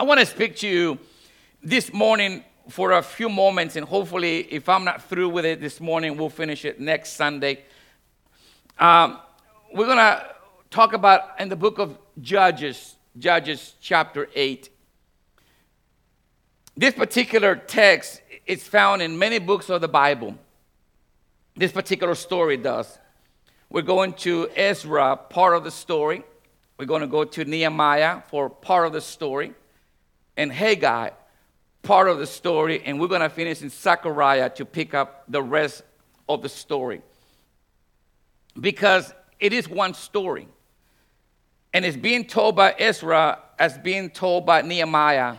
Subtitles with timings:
[0.00, 0.98] I want to speak to you
[1.62, 5.78] this morning for a few moments, and hopefully, if I'm not through with it this
[5.78, 7.64] morning, we'll finish it next Sunday.
[8.78, 9.18] Um,
[9.74, 10.26] we're going to
[10.70, 14.70] talk about in the book of Judges, Judges chapter 8.
[16.78, 20.34] This particular text is found in many books of the Bible.
[21.56, 22.98] This particular story does.
[23.68, 26.24] We're going to Ezra, part of the story.
[26.78, 29.52] We're going to go to Nehemiah for part of the story,
[30.40, 31.10] and Haggai,
[31.82, 35.42] part of the story, and we're going to finish in Zechariah to pick up the
[35.42, 35.82] rest
[36.30, 37.02] of the story.
[38.58, 40.48] Because it is one story,
[41.74, 45.36] and it's being told by Ezra as being told by Nehemiah,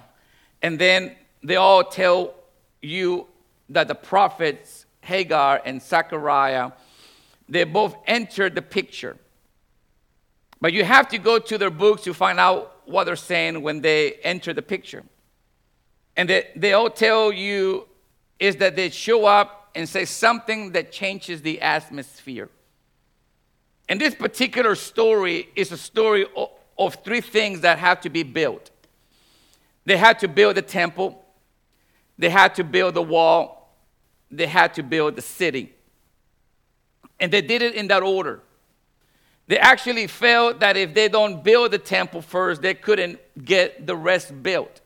[0.62, 2.36] and then they all tell
[2.80, 3.26] you
[3.70, 6.74] that the prophets Haggai and Zechariah
[7.50, 9.18] they both entered the picture.
[10.62, 13.82] But you have to go to their books to find out what they're saying when
[13.82, 15.04] they enter the picture.
[16.16, 17.88] And they, they all tell you
[18.40, 22.50] is that they show up and say something that changes the atmosphere.
[23.88, 28.24] And this particular story is a story of, of three things that have to be
[28.24, 28.72] built.
[29.86, 31.24] They had to build the temple,
[32.18, 33.76] they had to build the wall,
[34.30, 35.74] they had to build the city.
[37.20, 38.42] And they did it in that order.
[39.52, 43.98] They actually felt that if they don't build the temple first, they couldn't get the
[43.98, 44.80] rest built.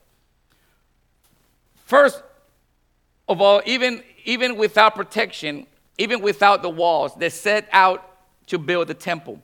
[1.85, 2.23] First
[3.27, 5.67] of all, even, even without protection,
[5.99, 8.09] even without the walls, they set out
[8.47, 9.39] to build the temple.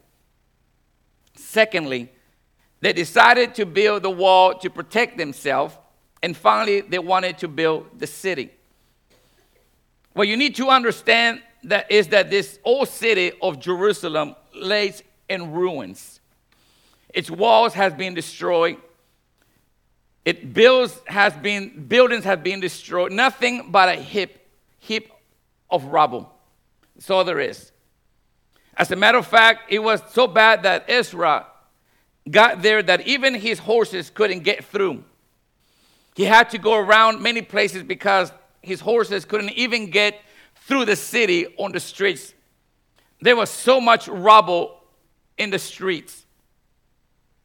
[1.35, 2.09] Secondly,
[2.79, 5.77] they decided to build the wall to protect themselves.
[6.23, 8.49] And finally, they wanted to build the city.
[10.13, 15.51] What you need to understand that is that this old city of Jerusalem lays in
[15.53, 16.19] ruins.
[17.13, 18.77] Its walls has been destroyed.
[20.23, 23.11] It builds has been buildings have been destroyed.
[23.11, 24.37] Nothing but a heap
[24.79, 25.11] heap
[25.69, 26.31] of rubble.
[26.95, 27.71] That's all there is.
[28.75, 31.47] As a matter of fact, it was so bad that Ezra
[32.29, 35.03] got there that even his horses couldn't get through.
[36.15, 40.21] He had to go around many places because his horses couldn't even get
[40.67, 42.33] through the city on the streets.
[43.21, 44.80] There was so much rubble
[45.37, 46.25] in the streets.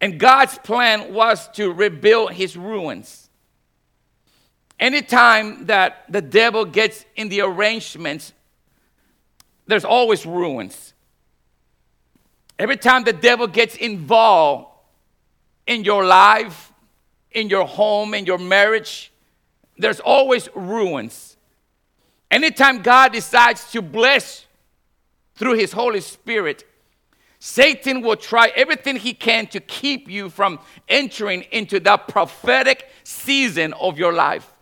[0.00, 3.28] And God's plan was to rebuild his ruins.
[4.78, 8.32] Anytime that the devil gets in the arrangements,
[9.66, 10.92] there's always ruins.
[12.58, 14.68] Every time the devil gets involved
[15.66, 16.72] in your life,
[17.32, 19.12] in your home, in your marriage,
[19.78, 21.36] there's always ruins.
[22.30, 24.47] Anytime God decides to bless
[25.34, 26.64] through His Holy Spirit,
[27.47, 30.59] Satan will try everything he can to keep you from
[30.89, 34.53] entering into that prophetic season of your life.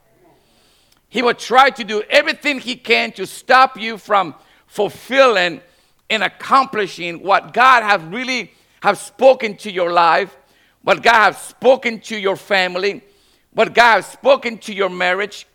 [1.08, 4.34] He will try to do everything he can to stop you from
[4.66, 5.62] fulfilling
[6.10, 8.52] and accomplishing what God has really
[8.82, 10.36] have spoken to your life,
[10.82, 13.00] what God has spoken to your family,
[13.52, 15.46] what God has spoken to your marriage,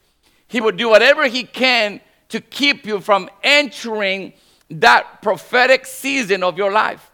[0.48, 4.34] he will do whatever He can to keep you from entering
[4.72, 7.09] that prophetic season of your life.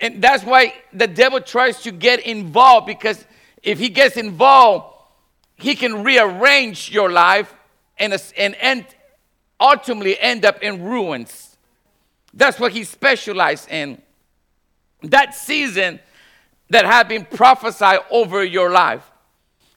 [0.00, 3.24] And that's why the devil tries to get involved because
[3.62, 4.96] if he gets involved,
[5.56, 7.54] he can rearrange your life
[7.98, 8.86] and, and end,
[9.60, 11.56] ultimately end up in ruins.
[12.32, 14.00] That's what he specialized in.
[15.02, 16.00] That season
[16.70, 19.10] that had been prophesied over your life.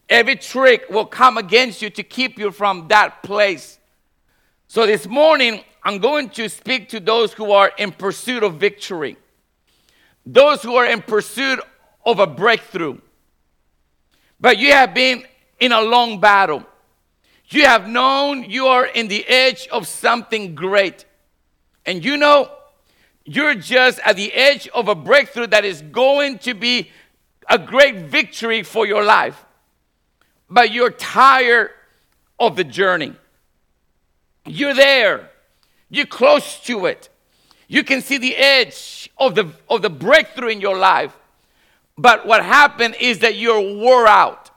[0.08, 3.80] Every trick will come against you to keep you from that place.
[4.68, 9.18] So this morning, I'm going to speak to those who are in pursuit of victory,
[10.26, 11.60] those who are in pursuit
[12.06, 13.00] of a breakthrough.
[14.40, 15.24] But you have been
[15.60, 16.66] in a long battle.
[17.50, 21.06] You have known you are in the edge of something great.
[21.86, 22.50] And you know,
[23.26, 26.90] you're just at the edge of a breakthrough that is going to be
[27.50, 29.46] a great victory for your life
[30.54, 31.72] but you're tired
[32.40, 33.14] of the journey.
[34.46, 35.32] You're there,
[35.90, 37.10] you're close to it.
[37.68, 41.16] You can see the edge of the, of the breakthrough in your life.
[41.98, 44.50] But what happened is that you're wore out.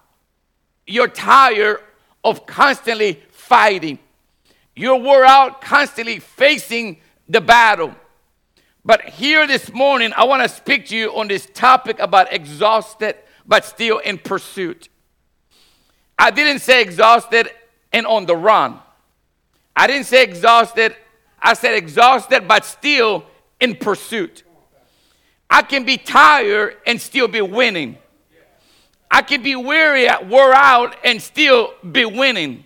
[0.87, 1.81] You're tired
[2.25, 3.99] of constantly fighting.
[4.75, 6.99] You're wore out constantly facing
[7.29, 7.95] the battle.
[8.85, 13.17] But here this morning, I want to speak to you on this topic about exhausted
[13.47, 14.89] but still in pursuit.
[16.19, 17.51] I didn't say exhausted
[17.93, 18.79] and on the run.
[19.75, 20.97] I didn't say exhausted.
[21.47, 23.25] I said exhausted, but still
[23.61, 24.43] in pursuit.
[25.49, 27.99] I can be tired and still be winning.
[29.09, 32.65] I can be weary, wore out, and still be winning.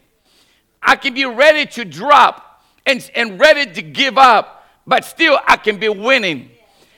[0.82, 5.58] I can be ready to drop and, and ready to give up, but still I
[5.58, 6.48] can be winning.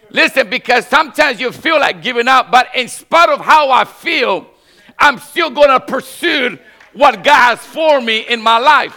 [0.08, 4.46] Listen, because sometimes you feel like giving up, but in spite of how I feel,
[5.00, 6.60] I'm still to pursue
[6.92, 8.96] what God has for me in my life.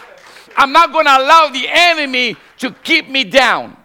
[0.56, 3.76] I'm not to allow the enemy to keep me down.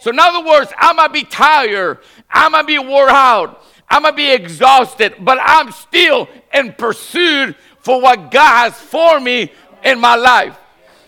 [0.00, 1.98] So, in other words, I might be tired,
[2.30, 8.00] I might be wore out, I might be exhausted, but I'm still in pursuit for
[8.00, 9.50] what God has for me
[9.82, 10.56] in my life.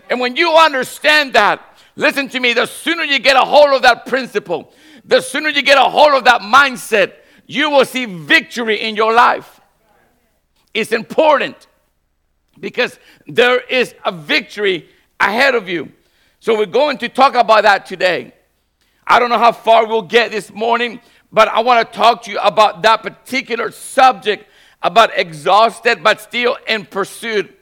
[0.09, 1.63] And when you understand that,
[1.95, 4.73] listen to me, the sooner you get a hold of that principle,
[5.05, 7.15] the sooner you get a hold of that mindset,
[7.47, 9.61] you will see victory in your life.
[10.73, 11.67] It's important
[12.59, 14.89] because there is a victory
[15.19, 15.93] ahead of you.
[16.43, 18.33] So we're going to talk about that today.
[19.07, 22.31] I don't know how far we'll get this morning, but I want to talk to
[22.31, 24.47] you about that particular subject
[24.83, 27.55] about exhausted but still in pursuit.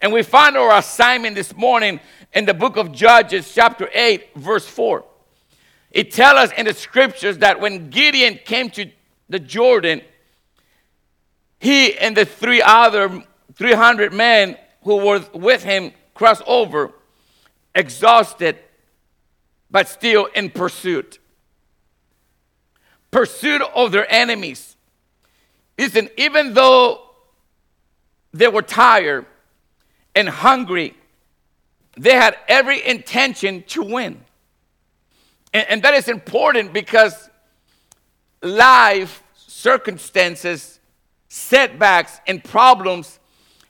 [0.00, 2.00] And we find our assignment this morning
[2.32, 5.04] in the book of Judges, chapter 8, verse 4.
[5.90, 8.90] It tells us in the scriptures that when Gideon came to
[9.28, 10.00] the Jordan,
[11.58, 13.22] he and the three other
[13.56, 16.92] 300 men who were with him crossed over,
[17.74, 18.58] exhausted,
[19.70, 21.18] but still in pursuit.
[23.10, 24.76] Pursuit of their enemies.
[25.78, 27.00] Listen, even though
[28.32, 29.26] they were tired
[30.14, 30.94] and hungry,
[31.96, 34.20] they had every intention to win.
[35.52, 37.30] And, and that is important because
[38.42, 40.80] life, circumstances,
[41.28, 43.18] setbacks, and problems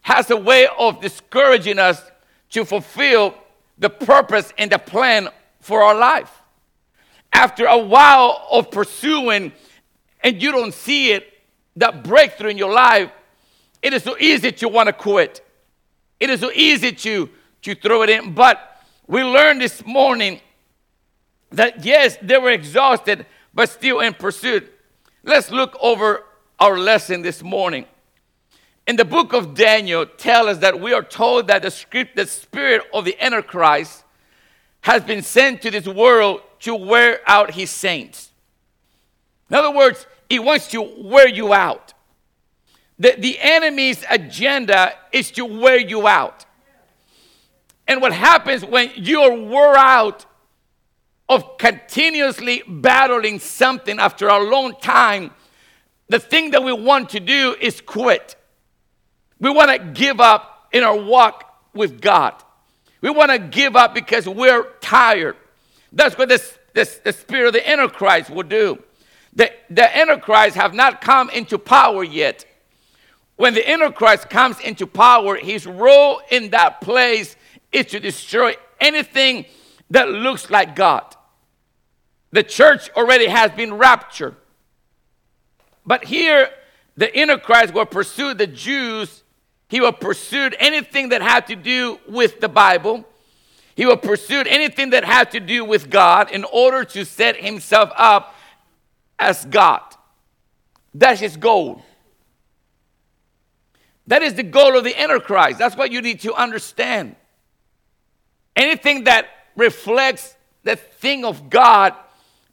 [0.02, 2.02] has a way of discouraging us
[2.50, 3.34] to fulfill
[3.82, 5.28] the purpose and the plan
[5.60, 6.30] for our life.
[7.32, 9.52] After a while of pursuing
[10.22, 11.28] and you don't see it,
[11.76, 13.10] that breakthrough in your life,
[13.82, 15.44] it is so easy to want to quit.
[16.20, 17.28] It is so easy to,
[17.62, 18.34] to throw it in.
[18.34, 20.40] But we learned this morning
[21.50, 24.70] that yes, they were exhausted, but still in pursuit.
[25.24, 26.24] Let's look over
[26.60, 27.86] our lesson this morning
[28.86, 32.26] in the book of Daniel tell us that we are told that the script, the
[32.26, 34.04] spirit of the Antichrist
[34.82, 38.32] has been sent to this world to wear out his saints.
[39.48, 41.94] In other words, he wants to wear you out.
[42.98, 46.46] The, the enemy's agenda is to wear you out.
[47.86, 50.26] And what happens when you're wore out
[51.28, 55.32] of continuously battling something after a long time,
[56.08, 58.36] the thing that we want to do is quit.
[59.42, 62.34] We want to give up in our walk with God.
[63.00, 65.36] We want to give up because we're tired.
[65.92, 68.80] That's what this, this, the spirit of the Antichrist will do.
[69.34, 72.46] The, the Antichrist have not come into power yet.
[73.34, 77.34] When the Antichrist comes into power, his role in that place
[77.72, 79.46] is to destroy anything
[79.90, 81.16] that looks like God.
[82.30, 84.36] The church already has been raptured.
[85.84, 86.48] But here,
[86.96, 89.21] the Antichrist will pursue the Jews
[89.72, 93.06] he will pursue anything that had to do with the Bible.
[93.74, 97.90] He will pursue anything that had to do with God in order to set himself
[97.96, 98.34] up
[99.18, 99.80] as God.
[100.92, 101.82] That's his goal.
[104.08, 105.58] That is the goal of the Antichrist.
[105.58, 107.16] That's what you need to understand.
[108.54, 109.26] Anything that
[109.56, 111.94] reflects the thing of God,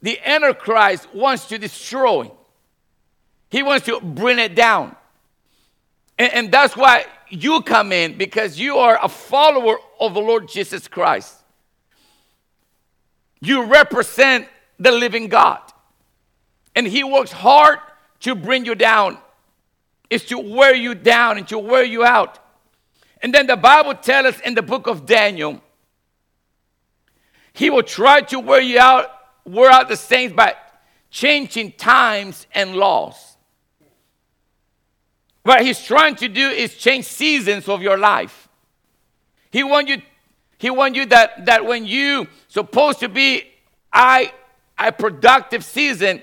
[0.02, 2.32] the Antichrist wants to destroy.
[3.50, 4.96] He wants to bring it down.
[6.20, 10.50] And, and that's why you come in because you are a follower of the Lord
[10.50, 11.34] Jesus Christ.
[13.40, 14.48] You represent
[14.78, 15.62] the living God.
[16.76, 17.80] And He works hard
[18.22, 19.18] to bring you down,
[20.10, 22.38] is to wear you down and to wear you out.
[23.22, 25.62] And then the Bible tells us in the book of Daniel,
[27.54, 29.10] He will try to wear you out,
[29.46, 30.56] wear out the saints by
[31.10, 33.38] changing times and laws.
[35.50, 38.48] What he's trying to do is change seasons of your life.
[39.50, 40.00] He want you,
[40.60, 43.46] he want you that, that when you supposed to be
[43.92, 44.32] I,
[44.78, 46.22] a productive season,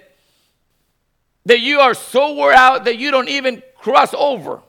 [1.45, 4.62] that you are so wore out that you don't even cross over.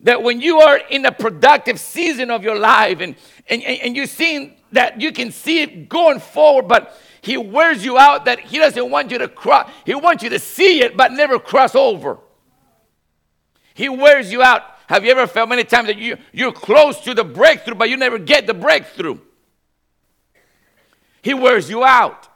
[0.00, 3.14] That when you are in a productive season of your life and,
[3.48, 7.96] and, and you're seeing that you can see it going forward, but he wears you
[7.96, 11.12] out that he doesn't want you to cross, he wants you to see it but
[11.12, 12.18] never cross over.
[13.76, 14.62] He wears you out.
[14.86, 17.98] Have you ever felt many times that you, you're close to the breakthrough, but you
[17.98, 19.18] never get the breakthrough?
[21.20, 22.26] He wears you out,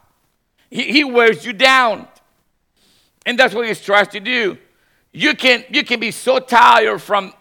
[0.69, 2.07] he, he wears you down.
[3.25, 4.57] And that's what he tries to do
[5.11, 7.33] You can, you can be so tired from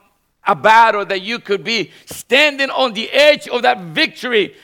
[0.47, 4.54] a battle that you could be standing on the edge of that victory.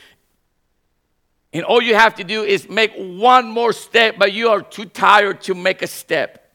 [1.52, 4.86] And all you have to do is make one more step, but you are too
[4.86, 6.45] tired to make a step.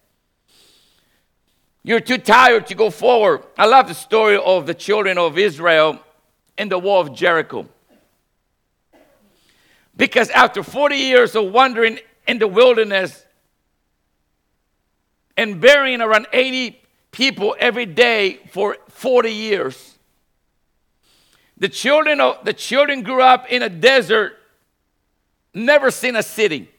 [1.83, 3.43] You're too tired to go forward.
[3.57, 5.99] I love the story of the children of Israel
[6.57, 7.67] in the wall of Jericho.
[9.95, 13.25] Because after 40 years of wandering in the wilderness
[15.35, 16.79] and burying around 80
[17.11, 19.97] people every day for 40 years,
[21.57, 24.37] the children, of, the children grew up in a desert,
[25.53, 26.69] never seen a city,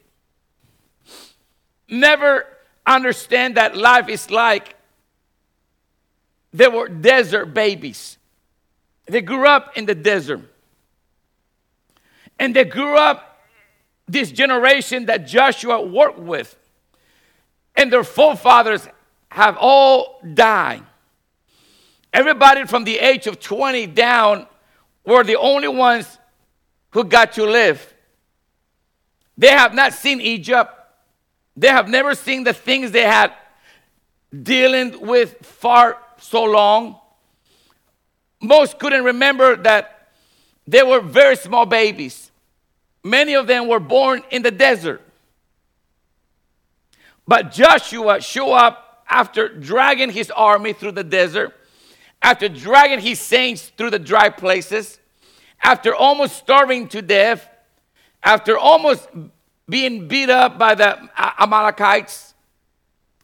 [1.89, 2.47] never
[2.87, 4.77] understand that life is like
[6.53, 8.19] they were desert babies.
[9.07, 10.41] They grew up in the desert.
[12.39, 13.41] And they grew up
[14.07, 16.57] this generation that Joshua worked with.
[17.75, 18.87] And their forefathers
[19.31, 20.83] have all died.
[22.13, 24.47] Everybody from the age of 20 down
[25.05, 26.19] were the only ones
[26.91, 27.95] who got to live.
[29.39, 30.71] They have not seen Egypt.
[31.57, 33.33] They have never seen the things they had
[34.43, 36.97] dealing with far so long.
[38.41, 40.09] Most couldn't remember that
[40.67, 42.31] they were very small babies.
[43.05, 45.03] Many of them were born in the desert.
[47.27, 51.55] But Joshua showed up after dragging his army through the desert,
[52.21, 54.99] after dragging his saints through the dry places,
[55.63, 57.49] after almost starving to death,
[58.23, 59.09] after almost
[59.69, 62.35] being beat up by the Amalekites,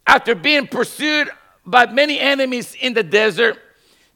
[0.06, 1.30] after being pursued
[1.70, 3.58] by many enemies in the desert,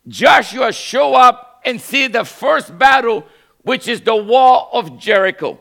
[0.09, 3.27] Joshua show up and see the first battle,
[3.63, 5.61] which is the wall of Jericho.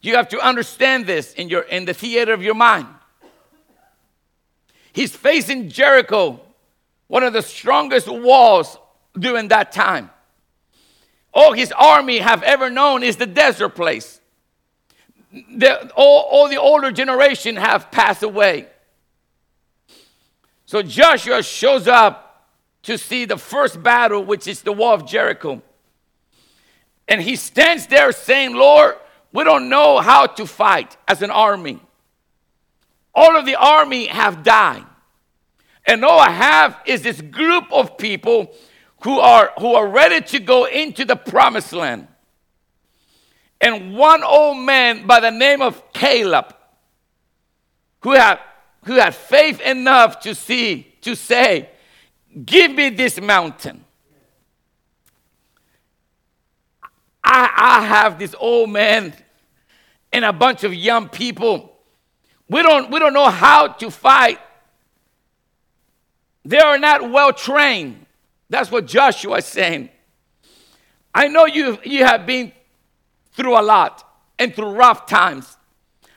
[0.00, 2.86] You have to understand this in, your, in the theater of your mind.
[4.92, 6.40] He's facing Jericho,
[7.06, 8.78] one of the strongest walls
[9.18, 10.10] during that time.
[11.32, 14.20] All his army have ever known is the desert place.
[15.32, 18.68] The, all, all the older generation have passed away.
[20.66, 22.48] So Joshua shows up
[22.82, 25.62] to see the first battle, which is the wall of Jericho.
[27.08, 28.96] And he stands there saying, Lord,
[29.32, 31.80] we don't know how to fight as an army.
[33.14, 34.84] All of the army have died.
[35.86, 38.54] And all I have is this group of people
[39.02, 42.08] who are, who are ready to go into the promised land.
[43.60, 46.54] And one old man by the name of Caleb,
[48.00, 48.38] who had
[48.84, 51.70] who had faith enough to see, to say,
[52.44, 53.84] Give me this mountain.
[57.22, 59.14] I, I have this old man
[60.12, 61.76] and a bunch of young people.
[62.48, 64.38] We don't, we don't know how to fight.
[66.44, 68.04] They are not well trained.
[68.50, 69.88] That's what Joshua is saying.
[71.14, 72.52] I know you, you have been
[73.32, 74.04] through a lot
[74.38, 75.56] and through rough times.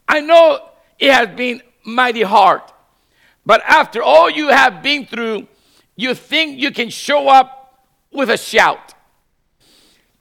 [0.07, 0.69] I know
[0.99, 2.71] it has been mighty heart.
[3.45, 5.47] But after all you have been through,
[5.95, 8.93] you think you can show up with a shout.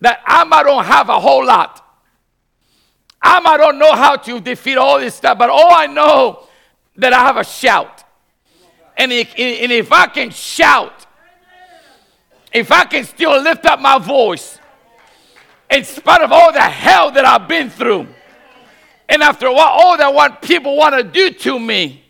[0.01, 1.83] That I don't have a whole lot.
[3.21, 6.47] I don't know how to defeat all this stuff, but all I know
[6.97, 8.05] that I have a shout.
[8.97, 11.07] And if, and if I can shout,
[12.53, 14.59] if I can still lift up my voice,
[15.69, 18.07] in spite of all the hell that I've been through,
[19.09, 22.05] and after a while, all that what people want to do to me,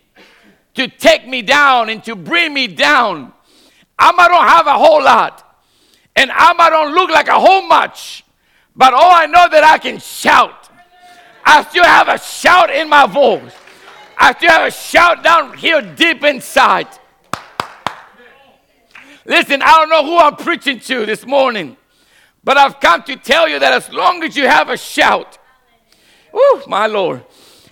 [0.73, 3.33] to take me down and to bring me down,
[3.99, 5.43] I don't have a whole lot.
[6.15, 8.23] And I don't look like a whole much.
[8.75, 10.69] But all I know that I can shout.
[11.45, 13.53] I still have a shout in my voice.
[14.17, 16.87] I still have a shout down here deep inside.
[19.25, 21.77] Listen, I don't know who I'm preaching to this morning,
[22.43, 25.36] but I've come to tell you that as long as you have a shout,
[26.31, 27.23] Woo, my Lord.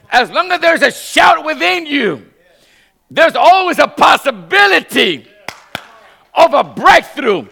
[0.09, 2.25] As long as there's a shout within you,
[3.09, 5.27] there's always a possibility
[6.33, 7.47] of a breakthrough.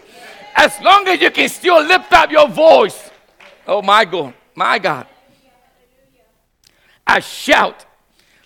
[0.54, 3.10] As long as you can still lift up your voice.
[3.66, 4.34] Oh, my God.
[4.54, 5.06] My God.
[7.06, 7.84] A shout.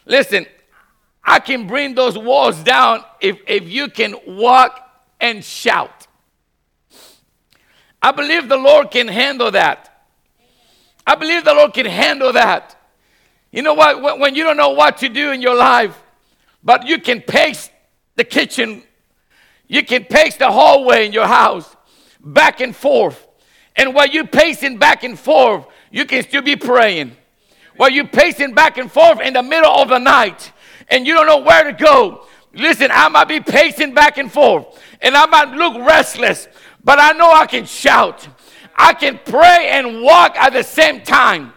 [0.07, 0.47] Listen,
[1.23, 4.81] I can bring those walls down if, if you can walk
[5.21, 6.07] and shout.
[8.00, 9.88] I believe the Lord can handle that.
[11.09, 12.77] I believe the Lord can handle that.
[13.50, 14.21] You know what?
[14.21, 15.99] When you don't know what to do in your life,
[16.62, 17.71] but you can pace
[18.17, 18.83] the kitchen,
[19.69, 21.75] you can pace the hallway in your house
[22.21, 23.27] back and forth.
[23.75, 27.17] And while you're pacing back and forth, you can still be praying.
[27.79, 30.53] While you're pacing back and forth in the middle of the night
[30.88, 34.83] and you don't know where to go, Listen, I might be pacing back and forth
[35.00, 36.49] and I might look restless,
[36.83, 38.27] but I know I can shout.
[38.81, 41.53] I can pray and walk at the same time.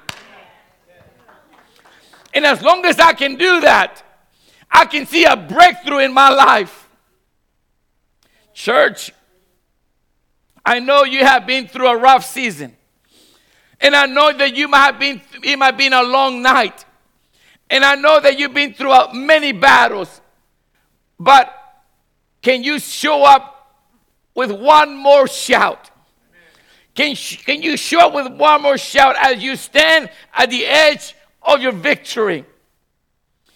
[2.34, 4.04] And as long as I can do that,
[4.72, 6.90] I can see a breakthrough in my life.
[8.56, 9.12] Church,
[10.66, 12.76] I know you have been through a rough season.
[13.80, 16.86] And I know that you might have been it might have been a long night.
[17.70, 20.22] And I know that you've been through many battles.
[21.20, 21.54] But
[22.42, 23.76] can you show up
[24.34, 25.91] with one more shout?
[26.96, 31.16] Can, can you show up with one more shout as you stand at the edge
[31.42, 32.46] of your victory?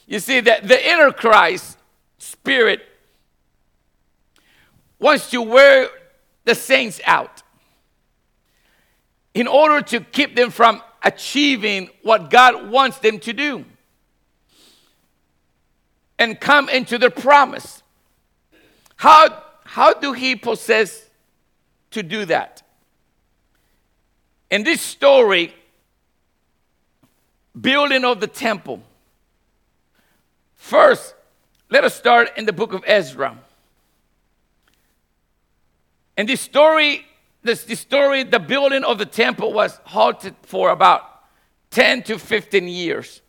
[0.07, 1.77] You see, that the Antichrist
[2.17, 2.81] spirit
[4.99, 5.89] wants to wear
[6.45, 7.43] the saints out
[9.33, 13.65] in order to keep them from achieving what God wants them to do
[16.17, 17.83] and come into the promise.
[18.95, 21.09] How, how do he possess
[21.91, 22.63] to do that?
[24.49, 25.53] In this story,
[27.59, 28.81] building of the temple,
[30.53, 31.15] first,
[31.69, 33.37] let us start in the book of Ezra.
[36.17, 37.05] And this story,
[37.41, 41.01] this, this story, the building of the temple was halted for about
[41.71, 43.21] 10 to 15 years.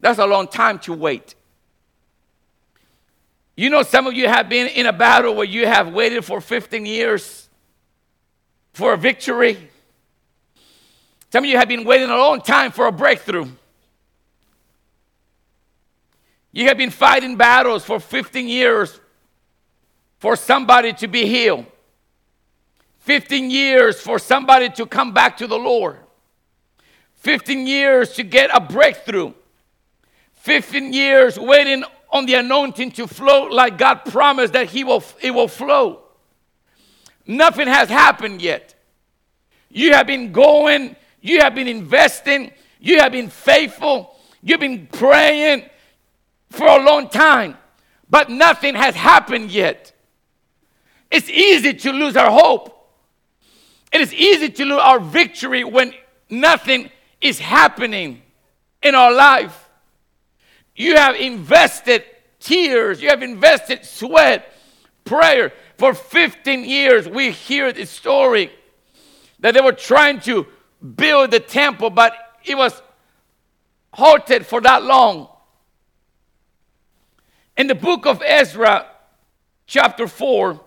[0.00, 1.34] That's a long time to wait.
[3.56, 6.40] You know, some of you have been in a battle where you have waited for
[6.40, 7.47] 15 years
[8.78, 9.58] for a victory.
[11.32, 13.48] Some of you have been waiting a long time for a breakthrough.
[16.52, 19.00] You have been fighting battles for 15 years
[20.20, 21.66] for somebody to be healed,
[23.00, 25.98] 15 years for somebody to come back to the Lord,
[27.16, 29.32] 15 years to get a breakthrough,
[30.34, 35.32] 15 years waiting on the anointing to flow like God promised that he will, it
[35.32, 36.04] will flow.
[37.26, 38.74] Nothing has happened yet.
[39.70, 45.64] You have been going, you have been investing, you have been faithful, you've been praying
[46.50, 47.56] for a long time,
[48.08, 49.92] but nothing has happened yet.
[51.10, 52.74] It's easy to lose our hope.
[53.92, 55.94] It is easy to lose our victory when
[56.28, 58.22] nothing is happening
[58.82, 59.68] in our life.
[60.76, 62.04] You have invested
[62.40, 64.52] tears, you have invested sweat,
[65.04, 65.52] prayer.
[65.76, 68.52] For 15 years, we hear this story
[69.40, 70.46] that they were trying to
[70.96, 72.82] build the temple, but it was
[73.92, 75.28] halted for that long.
[77.56, 78.86] In the book of Ezra,
[79.66, 80.60] chapter 4,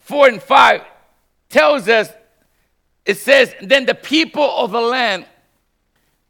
[0.00, 0.82] 4 and 5
[1.48, 2.10] tells us,
[3.04, 5.26] it says, Then the people of the land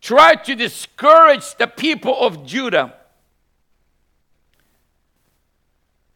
[0.01, 2.95] tried to discourage the people of Judah.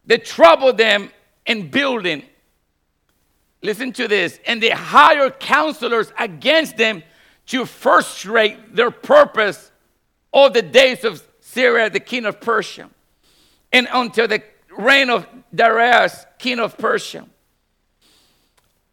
[0.05, 1.11] They troubled them
[1.47, 2.23] in building.
[3.63, 4.41] Listen to this.
[4.47, 7.03] And they hired counselors against them
[7.47, 9.71] to frustrate their purpose
[10.33, 12.89] all the days of Cyrus, the king of Persia,
[13.73, 14.43] and until the
[14.77, 17.27] reign of Darius, king of Persia.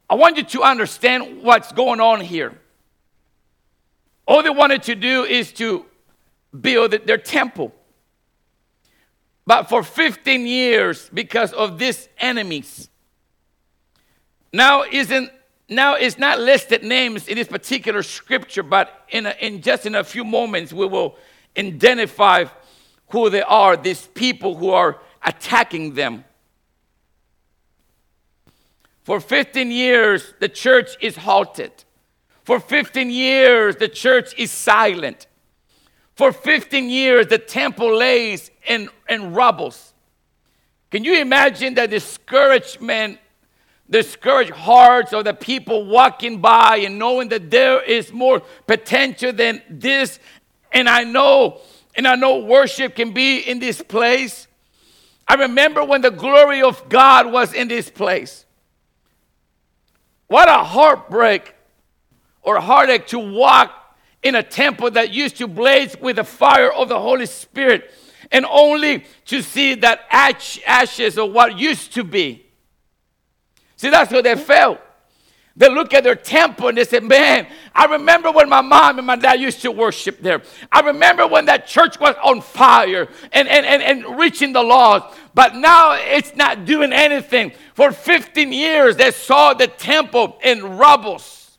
[0.10, 2.60] I want you to understand what's going on here.
[4.28, 5.86] All they wanted to do is to
[6.60, 7.74] build their temple.
[9.46, 12.90] But for 15 years, because of these enemies,
[14.52, 15.32] now isn't
[15.70, 19.94] now it's not listed names in this particular scripture, but in, a, in just in
[19.94, 21.16] a few moments we will
[21.58, 22.46] identify
[23.10, 26.24] who they are, these people who are attacking them.
[29.04, 31.72] For 15 years, the church is halted.
[32.44, 35.28] For 15 years, the church is silent.
[36.16, 39.94] For 15 years, the temple lays in, in rubbles.
[40.92, 43.20] Can you imagine the discouragement,
[43.90, 49.62] discouraged hearts of the people walking by and knowing that there is more potential than
[49.70, 50.20] this?
[50.72, 51.60] And I know,
[51.96, 54.48] and I know worship can be in this place.
[55.28, 58.46] I remember when the glory of God was in this place.
[60.28, 61.56] What a heartbreak
[62.42, 63.74] or heartache to walk
[64.22, 67.92] in a temple that used to blaze with the fire of the Holy Spirit
[68.32, 72.46] and only to see that ash, ashes of what used to be.
[73.80, 74.78] See, that's what they felt.
[75.56, 79.08] They look at their temple and they say, Man, I remember when my mom and
[79.08, 80.42] my dad used to worship there.
[80.70, 85.18] I remember when that church was on fire and, and, and, and reaching the lost.
[85.34, 87.54] But now it's not doing anything.
[87.74, 91.58] For 15 years, they saw the temple in rubbles.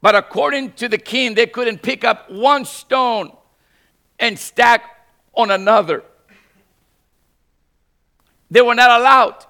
[0.00, 3.36] But according to the king, they couldn't pick up one stone
[4.18, 4.82] and stack
[5.34, 6.04] on another.
[8.50, 9.44] They were not allowed.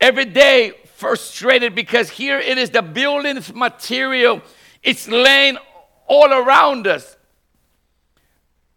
[0.00, 4.40] Every day, frustrated because here it is the building's material,
[4.82, 5.58] it's laying
[6.06, 7.16] all around us.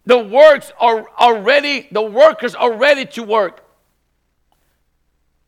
[0.06, 3.64] The works are already, the workers are ready to work.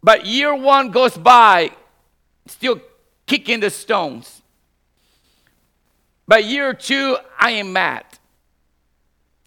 [0.04, 1.72] But year one goes by,
[2.46, 2.82] still
[3.26, 4.42] kicking the stones.
[6.28, 8.06] But year two, I am mad.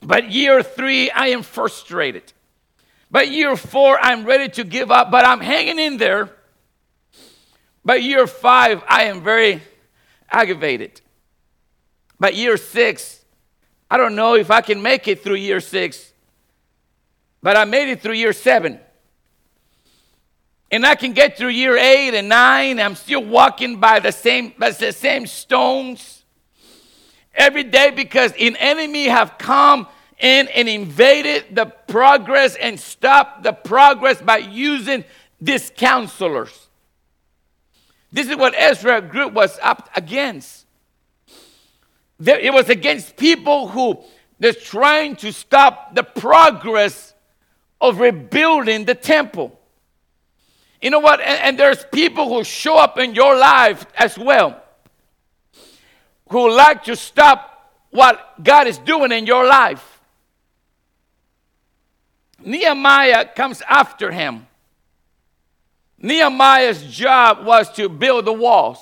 [0.01, 2.33] But year three, I am frustrated.
[3.13, 6.31] But year four, I'm ready to give up, but I'm hanging in there.
[7.85, 9.61] But year five, I am very
[10.31, 11.03] aggravated.
[12.19, 13.23] But year six,
[13.91, 16.11] I don't know if I can make it through year six,
[17.43, 18.81] but I made it through year seven.
[20.71, 22.81] And I can get through year eight and nine.
[22.81, 26.25] I'm still walking by the same, by the same stones
[27.35, 29.87] every day because an enemy have come
[30.23, 35.05] in and invaded the progress and stopped the progress by using
[35.41, 36.69] these counselors.
[38.13, 40.67] This is what Ezra group was up against.
[42.25, 44.03] It was against people who
[44.39, 47.15] they're trying to stop the progress
[47.81, 49.59] of rebuilding the temple.
[50.81, 51.21] You know what?
[51.21, 54.63] And there's people who show up in your life as well
[56.33, 59.92] who like to stop what God is doing in your life.
[62.45, 64.47] Nehemiah comes after him.
[65.99, 68.79] Nehemiah's job was to build the walls.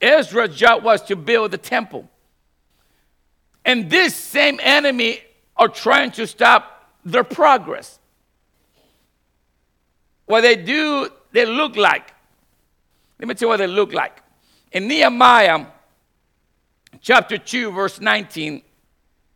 [0.00, 2.08] Ezra's job was to build the temple.
[3.64, 5.20] And this same enemy
[5.56, 8.00] are trying to stop their progress.
[10.26, 12.12] What they do, they look like.
[13.18, 14.20] Let me tell you what they look like.
[14.72, 15.66] In Nehemiah
[17.00, 18.62] chapter 2, verse 19,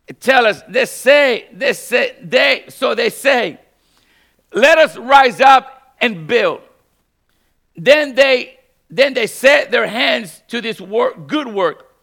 [0.07, 3.59] it tells us, they say, they say, they, so they say,
[4.53, 6.61] let us rise up and build.
[7.75, 8.57] Then they,
[8.89, 11.93] then they set their hands to this work, good work.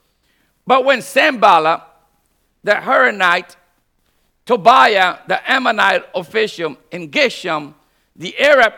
[0.66, 1.82] But when Sanballat,
[2.62, 3.56] the Horonite,
[4.44, 7.74] Tobiah, the Ammonite official, and Geshem,
[8.14, 8.74] the Arab,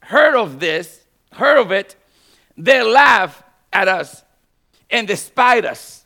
[0.00, 1.94] heard of this, heard of it,
[2.56, 4.24] they laughed at us
[4.90, 6.04] and despised us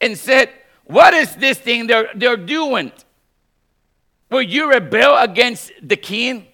[0.00, 0.50] and said,
[0.90, 2.90] What is this thing they're, they're doing?
[4.28, 6.48] Will you rebel against the king?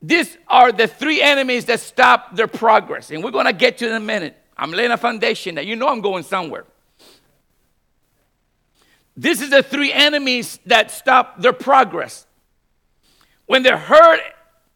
[0.00, 3.10] These are the three enemies that stop their progress.
[3.10, 4.38] And we're going to get to in a minute.
[4.56, 6.64] I'm laying a foundation that you know I'm going somewhere.
[9.14, 12.26] This is the three enemies that stop their progress.
[13.44, 14.20] When they heard,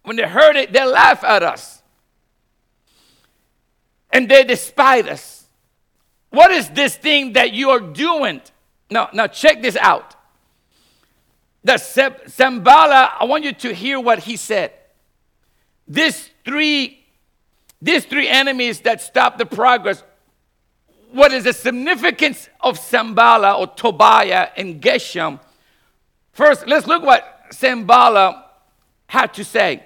[0.02, 1.82] when they heard it, they laugh at us.
[4.10, 5.33] And they despise us.
[6.34, 8.40] What is this thing that you are doing?
[8.90, 10.14] Now, now check this out.
[11.62, 14.72] The Sanballat, I want you to hear what he said.
[15.88, 17.04] These three,
[17.80, 20.02] these three enemies that stop the progress
[21.14, 25.38] what is the significance of Sanballat or Tobiah and Geshem?
[26.32, 28.34] First, let's look what Sanballat
[29.06, 29.84] had to say.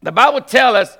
[0.00, 0.98] The Bible tells us,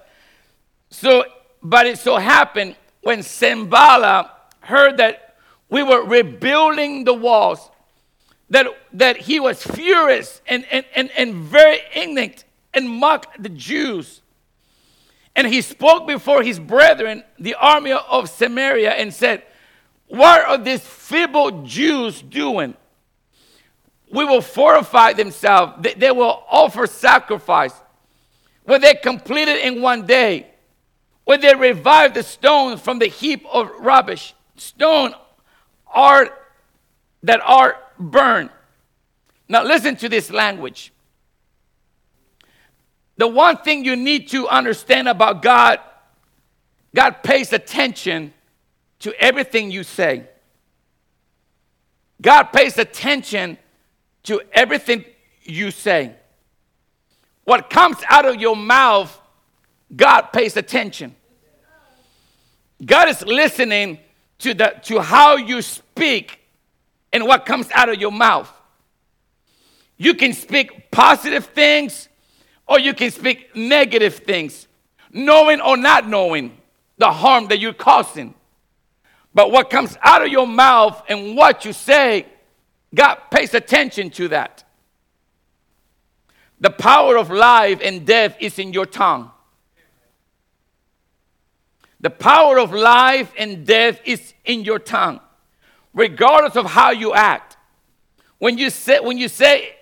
[0.90, 1.24] so,
[1.62, 2.74] but it so happened
[3.07, 4.27] when Sanballat
[4.59, 5.37] heard that
[5.71, 7.71] we were rebuilding the walls,
[8.51, 12.42] that, that he was furious and, and, and, and very indignant
[12.75, 14.23] and mocked the Jews.
[15.37, 19.45] And he spoke before his brethren, the army of Samaria, and said,
[20.09, 22.75] What are these feeble Jews doing?
[24.11, 27.75] We will fortify themselves, they, they will offer sacrifice.
[28.64, 30.56] When they complete it in one day,
[31.26, 35.12] when they revive the stones from the heap of rubbish, stone
[35.92, 36.30] are
[37.24, 38.48] that are burned.
[39.48, 40.92] Now listen to this language.
[43.16, 45.80] The one thing you need to understand about God,
[46.94, 48.32] God pays attention
[49.00, 50.28] to everything you say.
[52.22, 53.58] God pays attention
[54.22, 55.04] to everything
[55.42, 56.14] you say.
[57.42, 59.20] What comes out of your mouth,
[59.94, 61.15] God pays attention.
[62.84, 63.98] God is listening
[64.40, 66.40] to, the, to how you speak
[67.12, 68.52] and what comes out of your mouth.
[69.96, 72.08] You can speak positive things
[72.66, 74.66] or you can speak negative things,
[75.10, 76.56] knowing or not knowing
[76.98, 78.34] the harm that you're causing.
[79.32, 82.26] But what comes out of your mouth and what you say,
[82.94, 84.64] God pays attention to that.
[86.60, 89.30] The power of life and death is in your tongue.
[92.00, 95.20] The power of life and death is in your tongue,
[95.94, 97.56] regardless of how you act.
[98.38, 99.76] When you say, when you say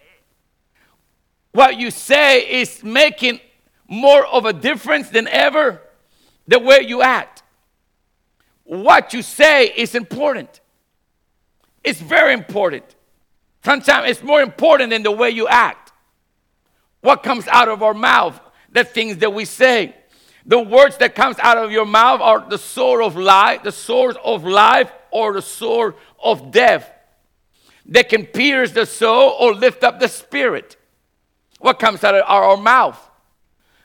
[1.55, 3.39] what you say is making
[3.87, 5.81] more of a difference than ever
[6.49, 7.45] the way you act.
[8.65, 10.61] What you say is important.
[11.85, 12.85] It's very important.
[13.65, 15.93] Sometimes it's more important than the way you act.
[17.03, 18.41] What comes out of our mouth,
[18.73, 19.95] the things that we say.
[20.47, 24.17] The words that comes out of your mouth are the sword of life, the sword
[24.23, 26.91] of life or the sword of death.
[27.87, 30.77] They can pierce the soul or lift up the spirit.
[31.61, 32.99] What comes out of our mouth?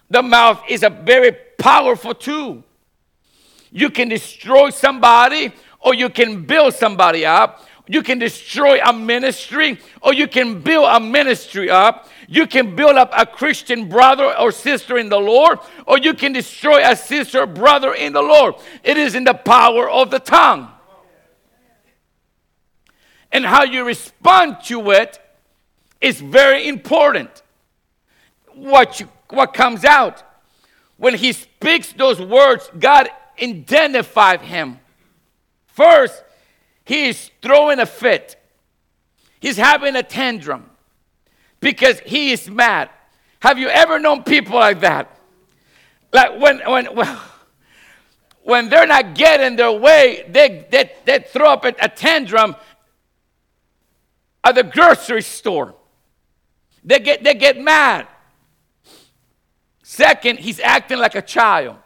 [0.09, 2.63] The mouth is a very powerful tool.
[3.71, 7.65] You can destroy somebody or you can build somebody up.
[7.87, 12.09] You can destroy a ministry or you can build a ministry up.
[12.31, 16.31] You can build up a Christian brother or sister in the Lord or you can
[16.31, 18.53] destroy a sister or brother in the Lord.
[18.83, 20.69] It is in the power of the tongue.
[23.31, 25.19] And how you respond to it
[26.01, 27.41] is very important.
[28.53, 30.21] What, you, what comes out.
[30.97, 33.09] When he speaks those words, God
[33.41, 34.79] identified him.
[35.65, 36.23] First,
[36.85, 38.35] he is throwing a fit.
[39.39, 40.68] He's having a tantrum
[41.59, 42.89] because he is mad.
[43.39, 45.17] Have you ever known people like that?
[46.11, 46.87] Like when when
[48.49, 52.55] when they're not getting their way, they, they, they throw up a, a tantrum
[54.43, 55.75] at the grocery store.
[56.83, 58.07] They get, they get mad.
[59.83, 61.77] Second, he's acting like a child.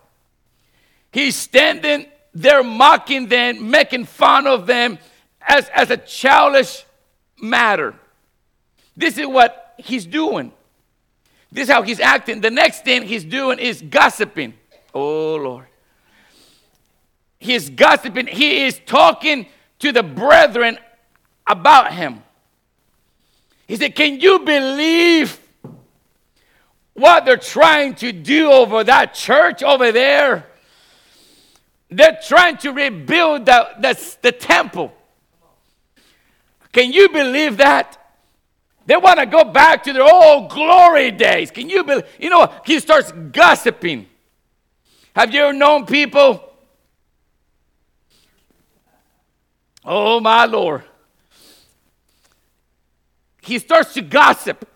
[1.12, 5.00] He's standing there mocking them, making fun of them
[5.42, 6.86] as, as a childish
[7.42, 7.94] matter.
[8.96, 10.52] This is what he's doing.
[11.52, 12.42] This is how he's acting.
[12.42, 14.56] The next thing he's doing is gossiping.
[14.94, 15.68] Oh, Lord.
[17.40, 18.28] He's gossiping.
[18.28, 19.48] He is talking
[19.80, 20.78] to the brethren
[21.46, 22.24] about him.
[23.68, 25.40] He said, Can you believe
[26.94, 30.48] what they're trying to do over that church over there?
[31.90, 34.92] They're trying to rebuild the, the, the temple.
[36.72, 38.03] Can you believe that?
[38.86, 41.52] They want to go back to their old glory days.
[41.52, 42.06] Can you believe?
[42.20, 44.08] You know, he starts gossiping.
[45.16, 46.44] Have you ever known people?
[49.86, 50.84] Oh, my Lord.
[53.42, 54.68] He starts to gossip.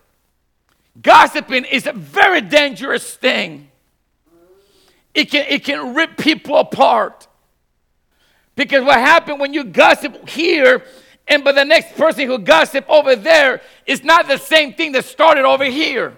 [1.00, 3.70] Gossiping is a very dangerous thing.
[5.14, 7.26] It can, it can rip people apart.
[8.54, 10.84] Because what happened when you gossip here
[11.28, 15.04] and but the next person who gossip over there is not the same thing that
[15.04, 16.16] started over here.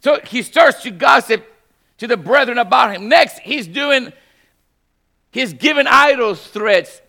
[0.00, 1.46] So he starts to gossip
[1.98, 3.08] to the brethren about him.
[3.08, 4.12] Next, he's doing,
[5.30, 7.00] he's giving idols threats.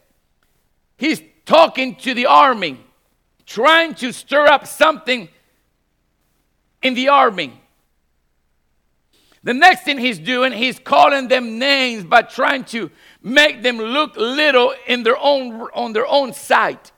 [0.98, 2.80] He's talking to the army,
[3.46, 5.28] trying to stir up something
[6.82, 7.62] in the army.
[9.44, 12.90] The next thing he's doing, he's calling them names by trying to
[13.26, 16.92] make them look little in their own on their own sight.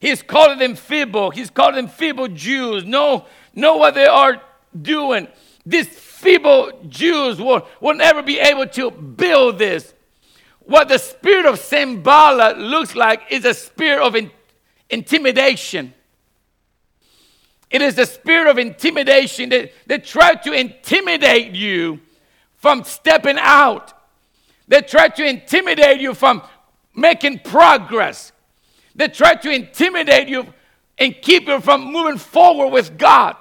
[0.00, 1.30] He's calling them feeble.
[1.30, 2.84] He's calling them feeble Jews.
[2.84, 4.42] Know, know what they are
[4.80, 5.28] doing.
[5.64, 9.94] These feeble Jews will, will never be able to build this.
[10.60, 14.30] What the spirit of Sanballat looks like is a spirit of in,
[14.90, 15.94] intimidation.
[17.70, 22.00] It is the spirit of intimidation that, that try to intimidate you
[22.56, 23.97] from stepping out.
[24.68, 26.42] They try to intimidate you from
[26.94, 28.32] making progress.
[28.94, 30.46] They try to intimidate you
[30.98, 33.36] and keep you from moving forward with God.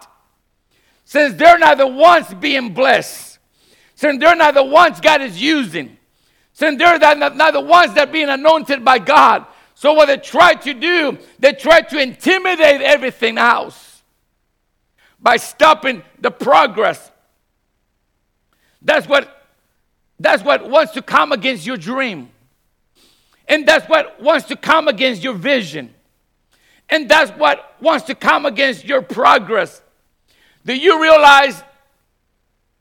[1.03, 3.39] Since they're not the ones being blessed,
[3.95, 5.97] since they're not the ones God is using,
[6.53, 9.45] since they're not, the ones that are being anointed by God.
[9.75, 14.01] So, what they try to do, they try to intimidate everything else
[15.19, 17.11] by stopping the progress.
[18.81, 19.36] That's what
[20.19, 22.29] that's what wants to come against your dream.
[23.47, 25.93] And that's what wants to come against your vision.
[26.89, 29.81] And that's what wants to come against your progress.
[30.65, 31.63] Do you realize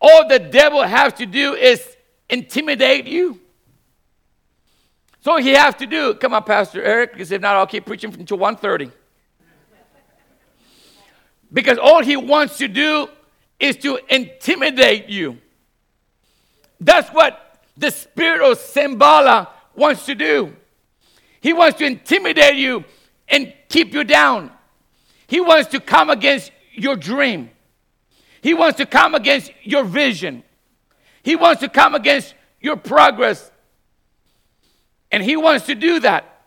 [0.01, 1.97] all the devil has to do is
[2.29, 3.41] intimidate you?
[5.21, 8.15] So he has to do, come on, Pastor Eric, because if not, I'll keep preaching
[8.15, 8.93] until 1.30.
[11.53, 13.09] Because all he wants to do
[13.59, 15.39] is to intimidate you.
[16.81, 20.55] That's what the spirit of Sanballat wants to do.
[21.41, 22.85] He wants to intimidate you
[23.29, 24.51] and keep you down.
[25.27, 27.51] He wants to come against your dream.
[28.41, 30.43] He wants to come against your vision.
[31.23, 33.51] He wants to come against your progress.
[35.11, 36.43] And he wants to do that.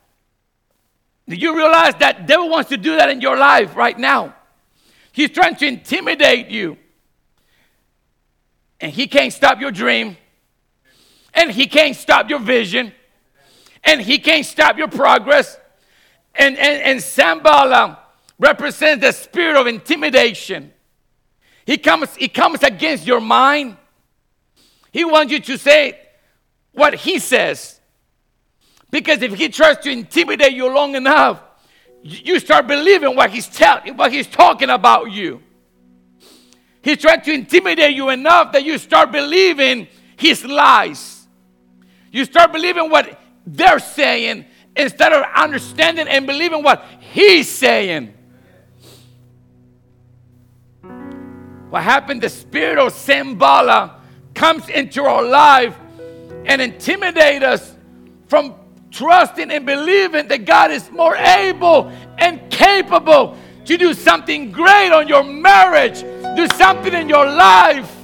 [1.27, 4.35] Do you realize that devil wants to do that in your life right now?
[5.11, 6.77] He's trying to intimidate you.
[8.81, 10.17] And he can't stop your dream.
[11.33, 12.93] And he can't stop your vision.
[13.83, 15.57] And he can't stop your progress.
[16.35, 17.97] And, and, and Sanballat
[18.37, 20.73] represents the spirit of intimidation.
[21.65, 23.77] He comes, he comes against your mind.
[24.91, 25.99] He wants you to say
[26.71, 27.79] what he says.
[28.89, 31.41] Because if he tries to intimidate you long enough,
[32.01, 35.43] you start believing what he's telling, what he's talking about you.
[36.81, 39.87] He's trying to intimidate you enough that you start believing
[40.17, 41.27] his lies.
[42.11, 48.13] You start believing what they're saying instead of understanding and believing what he's saying.
[51.69, 52.21] What happened?
[52.21, 53.91] The spirit of Sanballat
[54.33, 55.75] comes into our life
[56.45, 57.75] and intimidate us
[58.27, 58.55] from
[58.89, 63.37] trusting and believing that God is more able and capable
[63.69, 66.01] to do something great on your marriage,
[66.35, 67.95] do something in your life.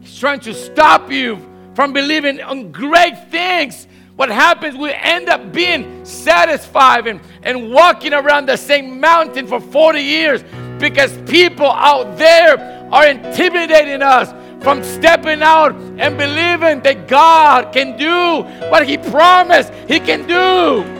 [0.00, 3.88] He's trying to stop you from believing on great things.
[4.14, 9.58] What happens, we end up being satisfied and, and walking around the same mountain for
[9.58, 10.44] 40 years
[10.78, 17.98] because people out there are intimidating us from stepping out and believing that God can
[17.98, 20.93] do what He promised He can do.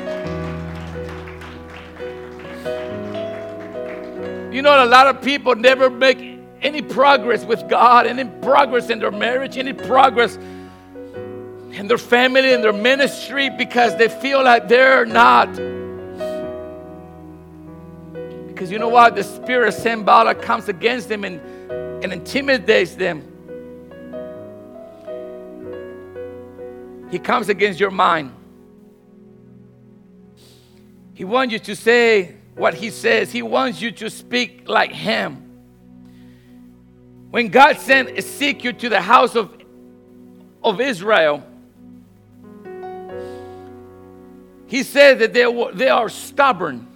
[4.54, 9.00] You know, a lot of people never make any progress with God, any progress in
[9.00, 10.36] their marriage, any progress
[11.72, 15.48] in their family, in their ministry, because they feel like they're not.
[18.46, 19.16] Because you know what?
[19.16, 21.40] The spirit of Sanballat comes against them and,
[22.04, 23.22] and intimidates them.
[27.10, 28.32] He comes against your mind.
[31.12, 35.40] He wants you to say what he says, he wants you to speak like him.
[37.30, 39.52] When God sent Ezekiel to the house of,
[40.62, 41.42] of Israel,
[44.66, 46.86] he said that they, were, they are stubborn.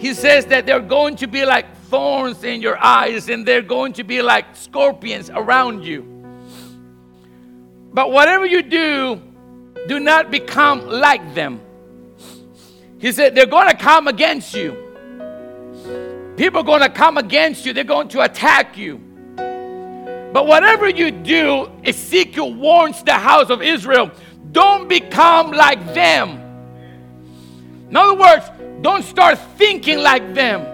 [0.00, 3.92] He says that they're going to be like thorns in your eyes and they're going
[3.94, 6.02] to be like scorpions around you.
[7.92, 9.22] But whatever you do,
[9.86, 11.60] do not become like them.
[12.98, 14.76] He said, they're going to come against you.
[16.36, 18.98] People are going to come against you, they're going to attack you.
[19.36, 24.10] But whatever you do, Ezekiel warns the house of Israel
[24.50, 26.40] don't become like them.
[27.88, 30.66] In other words, don't start thinking like them.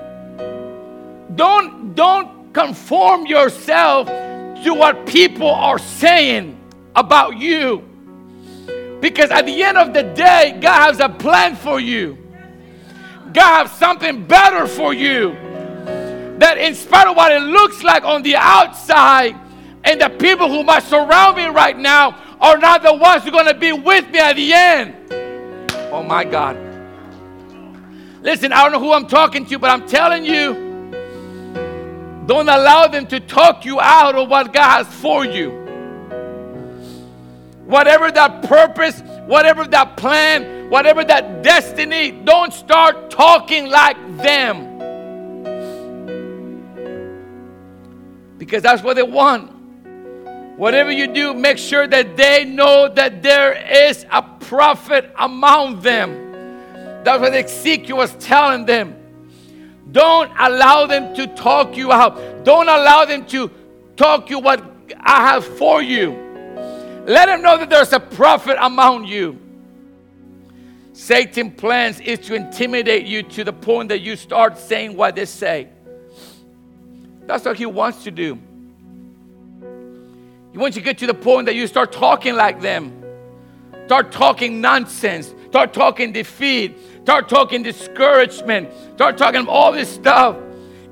[1.37, 4.07] Don't, don't conform yourself
[4.65, 6.59] to what people are saying
[6.97, 7.90] about you.
[9.01, 12.19] Because at the end of the day, God has a plan for you.
[13.33, 15.33] God has something better for you.
[16.39, 19.37] That in spite of what it looks like on the outside,
[19.85, 23.33] and the people who might surround me right now are not the ones who are
[23.33, 24.95] going to be with me at the end.
[25.93, 26.57] Oh my God.
[28.23, 30.55] Listen, I don't know who I'm talking to, but I'm telling you,
[32.27, 35.60] don't allow them to talk you out of what God has for you
[37.71, 44.67] whatever that purpose, whatever that plan, whatever that destiny, don't start talking like them.
[48.39, 49.53] Because that's what they want.
[50.59, 53.55] Whatever you do, make sure that they know that there
[53.89, 56.27] is a prophet among them.
[57.05, 58.97] That's what Ezekiel was telling them.
[59.93, 62.45] Don't allow them to talk you out.
[62.45, 63.51] Don't allow them to
[63.97, 64.63] talk you what
[64.99, 66.30] I have for you.
[67.07, 69.39] Let him know that there's a prophet among you.
[70.93, 75.25] Satan plans is to intimidate you to the point that you start saying what they
[75.25, 75.69] say.
[77.27, 78.39] That's what he wants to do.
[80.53, 83.03] He wants you to get to the point that you start talking like them.
[83.87, 85.35] Start talking nonsense.
[85.49, 86.77] Start talking defeat.
[87.03, 88.71] Start talking discouragement.
[88.95, 90.37] Start talking all this stuff.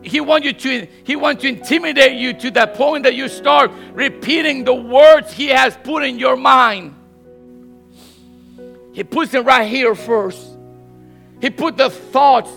[0.08, 3.70] He wants you to he wants to intimidate you to that point that you start
[3.92, 6.94] repeating the words he has put in your mind.
[8.92, 10.56] He puts it right here first.
[11.40, 12.50] He put the thoughts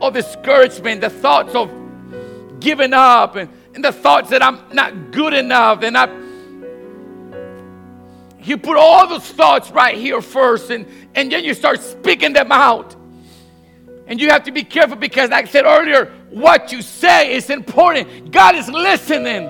[0.00, 1.70] of discouragement, the thoughts of
[2.60, 6.06] giving up, and, and the thoughts that I'm not good enough, and I
[8.38, 10.86] he put all those thoughts right here first, and,
[11.16, 12.94] and then you start speaking them out.
[14.06, 17.50] And you have to be careful because, like I said earlier, what you say is
[17.50, 18.30] important.
[18.30, 19.44] God is listening.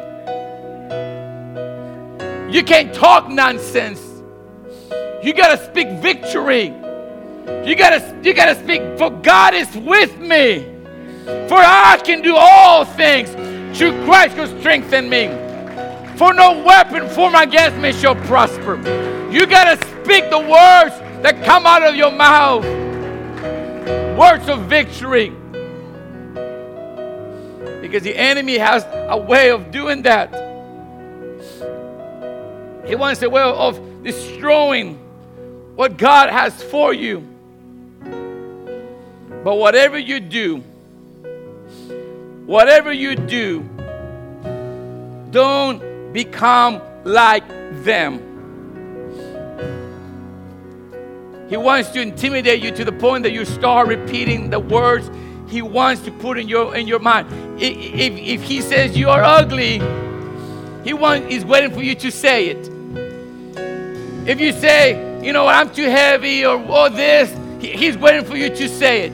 [2.52, 4.00] You can't talk nonsense.
[5.22, 6.72] You got to speak victory.
[7.64, 10.64] You gotta, you gotta speak, for God is with me.
[11.48, 13.30] For I can do all things
[13.76, 15.28] through Christ who strengthen me.
[16.16, 18.76] For no weapon formed against me shall prosper.
[19.30, 22.64] You gotta speak the words that come out of your mouth.
[24.16, 25.30] Words of victory.
[27.82, 30.32] Because the enemy has a way of doing that.
[32.86, 34.94] He wants a way of destroying
[35.74, 37.20] what God has for you.
[39.44, 40.56] But whatever you do,
[42.46, 43.68] whatever you do,
[45.30, 47.46] don't become like
[47.84, 48.25] them.
[51.48, 55.10] He wants to intimidate you to the point that you start repeating the words
[55.48, 57.28] he wants to put in your in your mind.
[57.60, 59.78] If, if he says you are ugly,
[60.82, 62.68] he wants he's waiting for you to say it.
[64.28, 67.30] If you say, you know I'm too heavy or, or this,
[67.60, 69.12] he, he's waiting for you to say it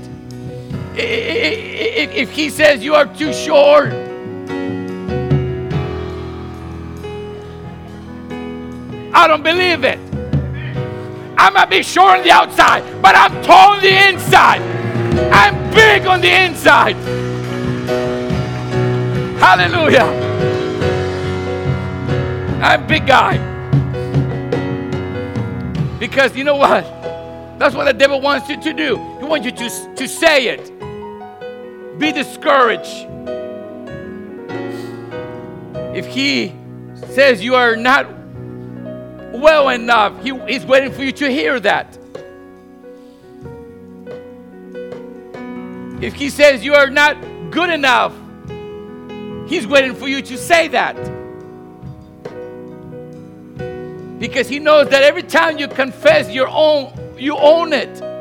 [0.94, 3.92] If, if he says you are too short,
[9.14, 10.11] I don't believe it.
[11.36, 14.62] I might be short on the outside, but I'm tall on the inside.
[15.32, 16.96] I'm big on the inside.
[19.38, 20.06] Hallelujah.
[22.62, 23.38] I'm big guy.
[25.98, 26.84] Because you know what?
[27.58, 28.96] That's what the devil wants you to do.
[29.18, 30.72] He wants you to, to say it
[31.98, 33.06] be discouraged.
[35.94, 36.52] If he
[36.94, 38.06] says you are not
[39.32, 41.98] well enough, he, he's waiting for you to hear that.
[46.02, 47.16] If he says you are not
[47.50, 48.12] good enough,
[49.48, 50.96] he's waiting for you to say that.
[54.18, 58.11] Because he knows that every time you confess your own, you own it.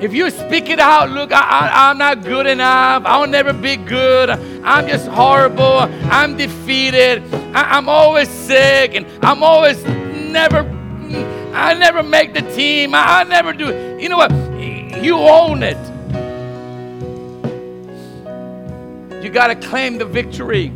[0.00, 3.02] If you speak it out, look, I, am not good enough.
[3.04, 4.30] I'll never be good.
[4.30, 5.80] I'm just horrible.
[6.10, 7.22] I'm defeated.
[7.54, 10.60] I, I'm always sick and I'm always never,
[11.52, 12.94] I never make the team.
[12.94, 13.98] I, I never do.
[14.00, 14.32] You know what?
[15.04, 15.76] You own it.
[19.22, 20.72] You got to claim the victory.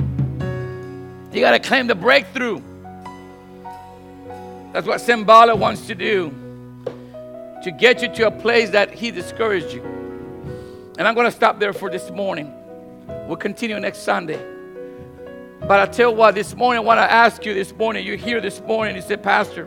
[1.32, 2.60] You got to claim the breakthrough.
[4.74, 6.43] That's what Sanballat wants to do
[7.64, 9.82] to get you to a place that He discouraged you.
[10.98, 12.52] And I'm going to stop there for this morning.
[13.26, 14.38] We'll continue next Sunday.
[15.60, 18.16] But I tell you what, this morning, I want to ask you this morning, you're
[18.16, 19.66] here this morning, you say, Pastor,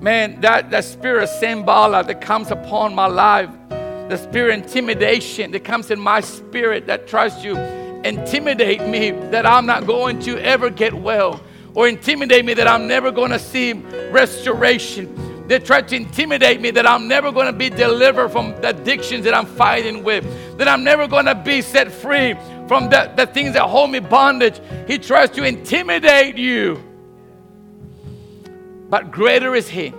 [0.00, 5.50] man, that, that spirit of Sanballat that comes upon my life, the spirit of intimidation
[5.50, 7.56] that comes in my spirit that tries to
[8.06, 11.42] intimidate me that I'm not going to ever get well,
[11.74, 16.70] or intimidate me that I'm never going to see restoration they try to intimidate me
[16.72, 20.24] that I'm never going to be delivered from the addictions that I'm fighting with,
[20.58, 22.34] that I'm never going to be set free
[22.68, 24.60] from the, the things that hold me bondage.
[24.86, 26.82] He tries to intimidate you.
[28.90, 29.94] But greater is He.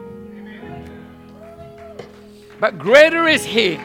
[2.60, 3.80] But greater is He